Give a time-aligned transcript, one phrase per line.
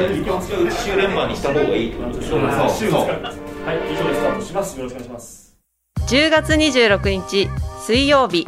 [0.00, 3.08] いですか週連番にした方がいいってことですねそうそう
[3.64, 5.56] はい以上でスタートしますよろしくお願いします
[6.08, 7.48] 10月26日
[7.86, 8.46] 水曜日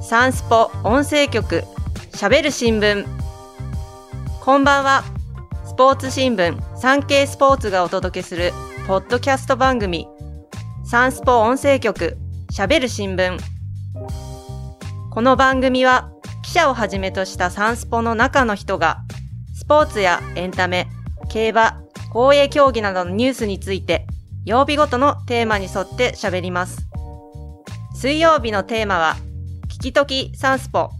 [0.00, 1.62] サンスポ音声局
[2.14, 3.06] しゃべる新聞。
[4.42, 5.04] こんばんは。
[5.64, 8.52] スポーツ新聞産経スポーツがお届けする
[8.86, 10.06] ポッドキャスト番組
[10.84, 12.18] サンスポ音声局
[12.50, 13.38] しゃべる新聞。
[15.10, 16.10] この番組は
[16.42, 18.98] 記者をはじめとしたサンスポの中の人がス
[19.70, 20.88] ポーツやエンタメ、
[21.28, 21.80] 競馬、
[22.12, 24.04] 公営競技などのニュースについて
[24.44, 26.88] 曜日ごとのテーマに沿って喋ります。
[27.94, 29.14] 水曜日のテーマは
[29.68, 30.90] 聞きときサンスポ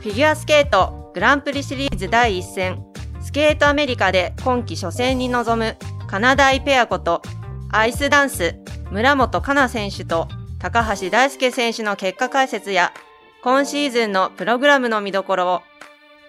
[0.00, 2.82] フィギュアスケートグランプリシリーズ第1戦
[3.20, 7.20] スケートアメリカで今季初戦に臨むかなだいペアこと
[7.70, 8.54] アイスダンス
[8.92, 10.26] 村元哉中選手と
[10.58, 12.94] 高橋大輔選手の結果解説や
[13.42, 15.62] 今シーズンのプログラムの見どころを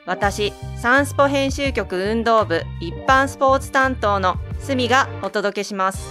[0.05, 6.07] 私、サンスポ編集局運動部一般スポーツ担当のすみがお届けします。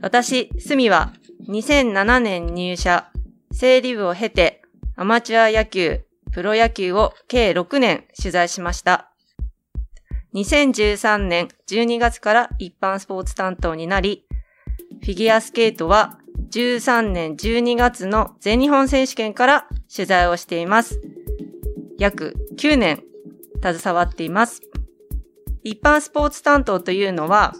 [0.00, 1.12] 私、すみは
[1.48, 3.10] 2007年入社、
[3.52, 4.62] 整理部を経て
[4.96, 6.00] アマチュア野球、
[6.32, 9.12] プロ野球を計6年取材しました。
[10.34, 14.26] 2013年12月から一般スポーツ担当になり、
[15.02, 16.18] フィギュアスケートは
[16.50, 21.00] 13年12月の全日本選手権から取材をしています。
[21.98, 23.02] 約9年
[23.62, 24.60] 携わっています。
[25.62, 27.54] 一般スポーツ担当というのは、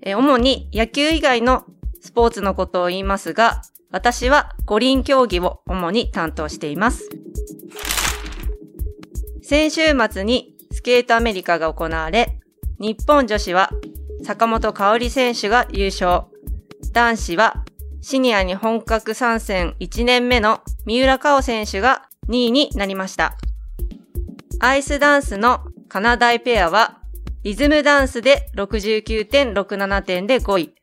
[0.00, 1.64] え主に野球以外の
[2.00, 7.08] スポーツのことを言いますが、私は五輪競技を主に担当しています。
[9.42, 12.40] 先週末にスケートアメリカが行われ、
[12.78, 13.70] 日本女子は
[14.24, 16.24] 坂本香織選手が優勝。
[16.92, 17.64] 男子は
[18.04, 23.38] シニアに本格参戦1年目の三浦佳生選手が2位になりました。
[24.60, 26.98] アイスダンスのカナダイペアは
[27.44, 30.74] リズムダンスで69.67点で5位、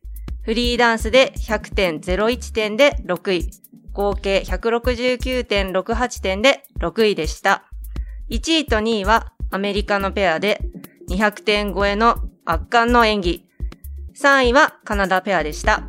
[0.42, 3.52] フリーダンスで100.01点で6位、
[3.94, 7.66] 合計169.68点で6位でした。
[8.32, 10.60] 1位と2位はアメリカのペアで
[11.08, 12.16] 200点超えの
[12.46, 13.46] 圧巻の演技。
[14.20, 15.84] 3位はカナダペアでした。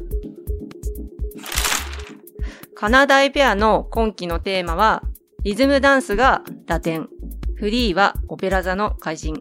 [2.83, 5.05] カナダイペアの今季のテーマは、
[5.45, 7.09] リズムダンスがラテン、
[7.55, 9.41] フリーはオペラ座の怪人。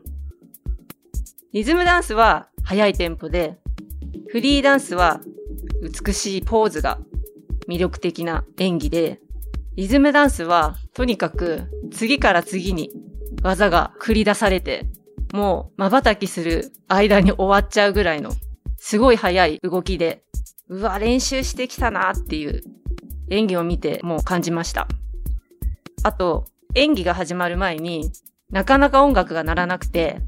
[1.52, 3.58] リズムダンスは速いテンポで、
[4.30, 5.22] フリーダンスは
[5.82, 7.00] 美しいポーズが
[7.68, 9.20] 魅力的な演技で、
[9.76, 12.92] リズムダンスはとにかく次から次に
[13.42, 14.86] 技が繰り出されて、
[15.34, 18.34] もう瞬きする間に終わっちゃうぐらいの
[18.78, 20.22] すごい速い動きで、
[20.70, 22.62] うわ、練習してきたなっていう
[23.32, 24.88] 演技を見てもう感じました。
[26.04, 28.12] あと、演技が始まる前に
[28.52, 30.22] なかなか音楽が鳴らなくて、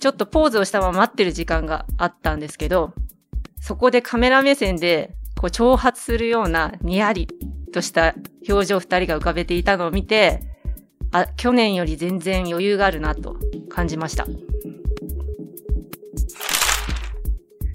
[0.00, 2.92] ちょっとポーズをしたまま待ってる時間があったんですけど、
[3.60, 7.28] そこでカメラ目線でこう挑発するようなにやり
[7.72, 8.14] とした
[8.48, 10.42] 表情二人が浮かべていたのを見て、
[11.12, 13.36] あ、去年より全然余裕があるなと
[13.68, 14.26] 感じました。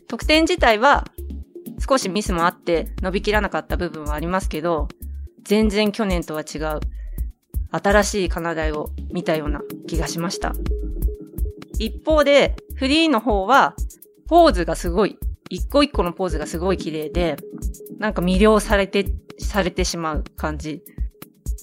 [0.08, 1.08] 得点自体は
[1.92, 4.88] 少しミスもあって伸びきらなかった部分はありますけど、
[5.44, 6.80] 全然去年とは違う
[7.70, 10.54] 新しいカナダイを見たような気がしました。
[11.80, 13.76] 一方で、フリーの方は、
[14.30, 15.18] ポーズがすごい、
[15.50, 17.36] 一個一個のポーズがすごい綺麗で、
[17.98, 19.08] なんか魅了されて、
[19.38, 20.82] されてしまう感じ。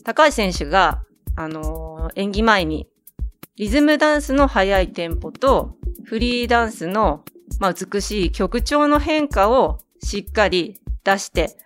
[0.05, 1.05] 高橋選手が、
[1.37, 2.87] あのー演技前に、
[3.57, 7.25] リズムダンスの速いテンポと、フリーダンスの、
[7.61, 11.57] まあ、美しい曲調の変化をしっかり出して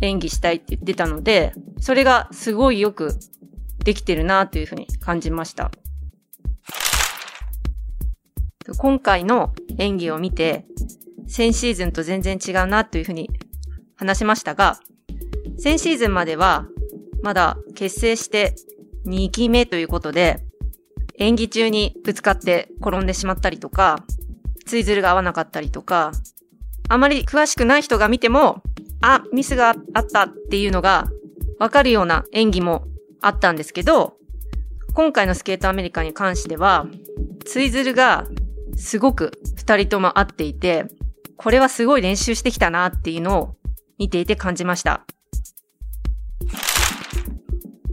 [0.00, 3.18] 演技したいって言ってたので、それがすごいよく
[3.84, 5.70] できてるなというふうに感じました。
[8.76, 10.66] 今回の演技を見て、
[11.26, 13.30] 先シーズンと全然違うなというふうに
[13.96, 14.78] 話しましたが、
[15.58, 16.66] 先シーズンまでは
[17.22, 18.54] まだ結成して
[19.06, 20.40] 2期目ということで、
[21.18, 24.04] 演技中にぶつかって転んでしまったりとか、
[24.66, 26.12] ツイズルが合わなかったりとか、
[26.88, 28.62] あまり詳しくない人が見ても、
[29.00, 31.08] あ、ミスがあったっていうのが
[31.58, 32.86] わかるような演技も
[33.20, 34.14] あったんですけど、
[34.94, 36.86] 今回のスケートアメリカに関しては、
[37.44, 38.26] ツイズルが
[38.76, 40.86] すごく二人とも合っていて、
[41.36, 43.56] これはすごい練習してきたなっていうのを
[43.98, 45.04] 見ていて感じました。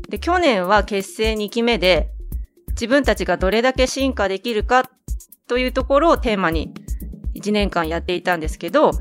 [0.09, 2.09] で、去年は結成2期目で、
[2.69, 4.89] 自分たちがどれだけ進化できるか
[5.47, 6.73] というところをテーマに
[7.45, 8.91] 1年間やっていたんですけど、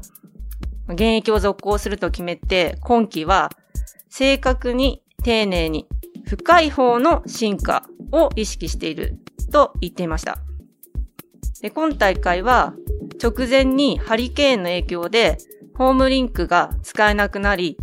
[0.88, 3.50] 現役を続行すると決めて、今期は
[4.10, 5.88] 正確に丁寧に
[6.26, 9.18] 深い方の進化を意識している
[9.50, 10.38] と言っていました。
[11.62, 12.74] で今大会は
[13.22, 15.38] 直前にハリケーンの影響で
[15.74, 17.78] ホームリンクが使えなくなり、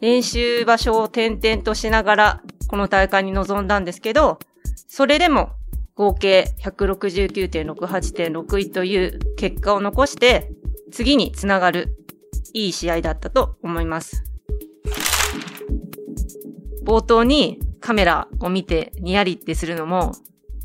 [0.00, 4.38] 練習場所を転々としながらこの大会に臨んだんですけど、
[4.88, 5.50] それでも
[5.94, 10.50] 合計169.68.61という結果を残して
[10.92, 11.96] 次につながる
[12.52, 14.24] いい試合だったと思います。
[16.84, 20.12] 冒頭にカメラを見てニヤリってするのも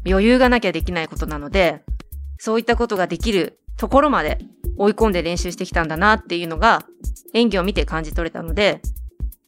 [0.06, 1.84] 余裕がなきゃできないことなので、
[2.38, 4.40] そういったことができるところまで
[4.78, 6.86] 追い込んで練習してきたんだなっていうのが
[7.34, 8.82] 演技を見て感じ取れたので、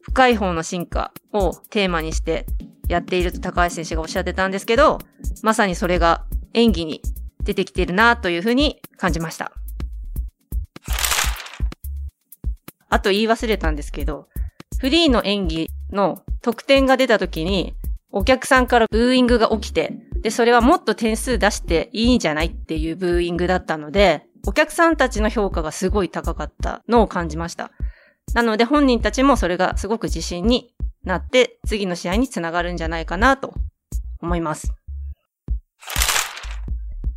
[0.01, 2.45] 深い方の進化をテーマにして
[2.91, 4.99] やっていると高橋選手がおっしゃってたんですけど、
[5.43, 7.01] まさにそれが演技に
[7.41, 9.53] 出てきてるなというふうに感じました。
[12.89, 14.27] あと言い忘れたんですけど、
[14.79, 17.73] フリーの演技の得点が出た時に、
[18.11, 27.71] お客さんからブーイングが起きて、で、それはもっと点数出していいんじゃないっていうブーイングだったので、お客さんたちの評価がすごい高かったのを感じました。
[28.33, 30.73] なので本人たちもそれがすごく自信に
[31.03, 33.53] なって次の試合につながるんじゃないかなと
[34.21, 34.73] 思います。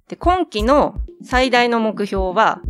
[0.08, 2.60] で、今季の最大の目標は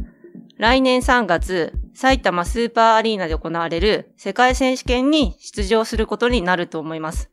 [0.57, 7.31] 来年3月埼玉スーパーアリーナで行われる世界選手権に出場することになると思います。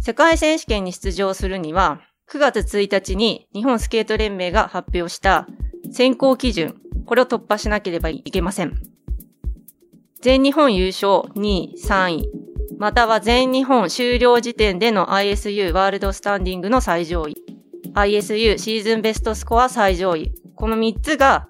[0.00, 2.00] 世界選手権に出場するには、
[2.30, 5.46] 9月1日に日本スケート連盟が発表した
[5.90, 8.74] 選考基準、これを突破しなければいけません。
[10.20, 12.45] 全日本優勝2位、3位、
[12.78, 17.36] または全日本終了時点での ISU ワールドスタンディングの最上位、
[17.94, 21.48] ISU シーズンベストスコア最上位、この3つが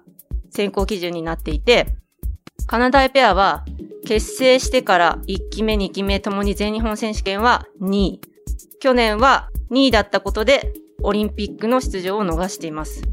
[0.49, 1.95] 選考基準になっていて、
[2.65, 3.65] カナダイペアは
[4.05, 8.21] 結成してから1期目2期目ともに全日本選手権は2位。
[8.79, 10.73] 去年は2位だったことで
[11.03, 13.03] オリンピックの出場を逃しています。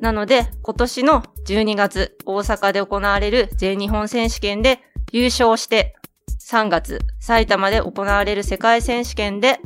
[0.00, 5.96] なので今年の12月大阪で行われる全日本選手権で優勝して
[6.48, 9.58] 3月埼玉で行われる世界選手権で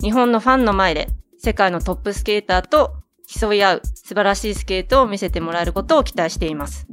[0.00, 1.06] 日本のファンの前で
[1.38, 2.96] 世界のトップスケーターと
[3.28, 6.88] 競い合う素晴らしいスケートを見せてもらえることを期待しています。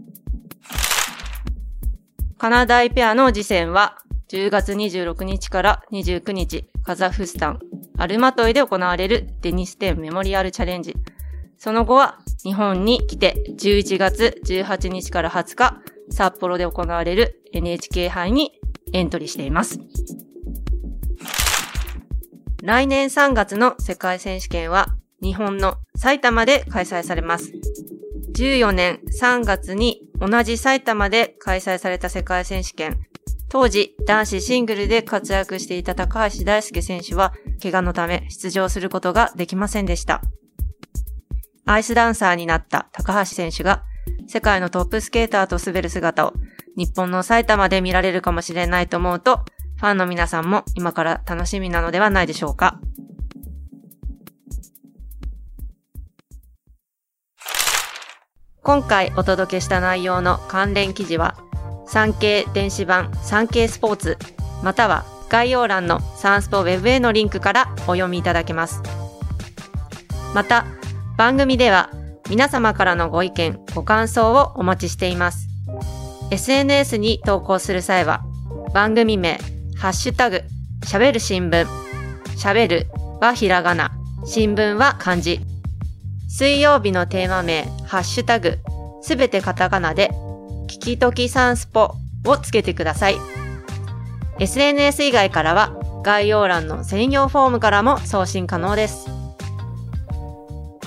[2.37, 3.97] カナダイペアの次戦は
[4.29, 7.59] 10月26日から29日、カザフスタン、
[7.97, 10.95] アルマトイで行われるデニステンメモリアルチャレンジ。
[11.57, 18.60] その後は日本に来て11月18日から20日、札幌で行われる NHK 杯に
[18.93, 19.79] エントリーしています。
[22.63, 24.87] 来年3月の世界選手権は
[25.21, 27.51] 日本の埼玉で開催されます。
[28.33, 32.99] 14年3月に同じ埼玉で開催された世界選手権。
[33.49, 40.21] 当時、男子シングルで活躍していた高橋大輔選手は、怪我のため出場することができませんでした。
[41.65, 43.83] アイスダンサーになった高橋選手が、
[44.27, 46.33] 世界のトップスケーターと滑る姿を
[46.77, 49.45] 日本の埼玉で見られるかもしれないと思うと、
[49.77, 52.79] ファンの皆さんも今から楽しみなのではないでしょうか。
[58.63, 61.35] 今回お届けした内容の関連記事は、
[61.87, 64.17] 産経電子版産経スポーツ、
[64.63, 68.83] または概要欄のサンスポウェブへのリンクからお読みいただけます。
[70.35, 70.65] また、
[71.17, 71.89] 番組では
[72.29, 75.40] 皆様からのご意見、ご感想をお待ちしています。
[76.31, 78.23] SNS に投稿する際は、
[78.73, 79.37] 番組名、
[79.75, 80.43] ハッシュタグ、
[80.85, 81.67] 喋る新聞、
[82.37, 82.87] 喋る
[83.19, 83.91] はひらがな、
[84.25, 85.41] 新聞は漢字、
[86.29, 88.59] 水曜日のテーマ名、ハッシュタグ、
[89.01, 90.09] すべてカタカナで、
[90.67, 91.95] 聞きときサンスポ
[92.25, 93.17] をつけてください。
[94.39, 99.07] SNS 以外からは、概要欄の専用フォームからも送信可能です。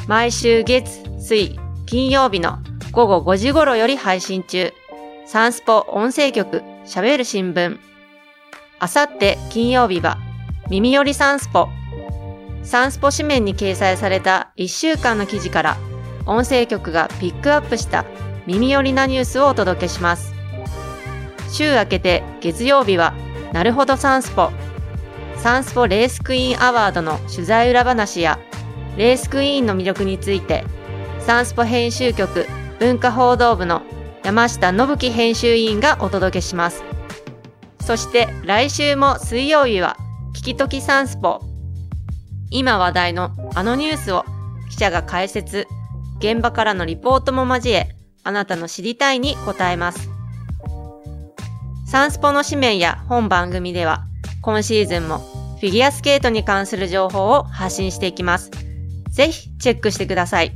[0.09, 2.61] 毎週月、水、金曜日の
[2.93, 4.73] 午後5時頃より配信中。
[5.27, 7.79] サンスポ音声局、喋る新聞。
[8.79, 10.19] あさって金曜日は、
[10.69, 11.69] 耳よりサンスポ
[12.63, 15.77] サンスポ紙面に掲載された1週間の記事から
[16.27, 18.05] 音声局がピックアップした
[18.47, 20.35] 耳寄りなニュースをお届けします。
[21.51, 23.15] 週明けて月曜日は
[23.53, 24.51] なるほどサンスポ
[25.37, 28.39] サンスポレースクイーンアワードの取材裏話や
[28.97, 30.65] レースクイーンの魅力について
[31.21, 32.47] サンスポ編集局
[32.79, 33.83] 文化報道部の
[34.25, 36.83] 山下信樹編集委員がお届けします。
[37.83, 39.99] そして来週も水曜日は
[40.35, 41.43] 聞きときサンスポ
[42.51, 44.25] 今話題のあのニュースを
[44.71, 45.67] 記者が解説、
[46.21, 47.91] 現場からのリポートも交え、
[48.23, 50.09] あなたの知りたいに答えます。
[51.87, 54.07] サンスポの紙面や本番組では、
[54.41, 55.19] 今シーズンも
[55.61, 58.51] フィギュアスケートに関する情報を発信していきます。
[59.11, 60.53] ぜひチェックしてください。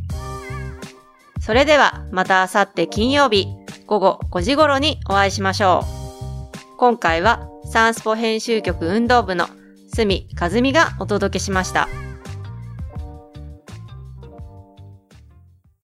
[1.40, 3.57] それではまた明後日金曜日
[3.88, 6.76] 午後5時頃にお会いしましょう。
[6.76, 9.48] 今回はサンスポ編集局運動部の
[9.92, 11.88] 隅和美がお届けしました。